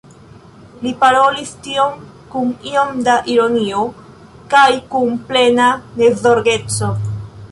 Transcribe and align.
Li 0.85 0.91
parolis 1.01 1.51
tion 1.67 1.99
kun 2.31 2.49
iom 2.69 3.03
da 3.09 3.15
ironio 3.33 3.83
kaj 4.53 4.67
kun 4.95 5.13
plena 5.29 5.71
nezorgeco. 6.01 6.93